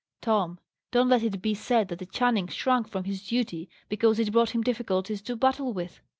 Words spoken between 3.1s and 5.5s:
duty because it brought him difficulties to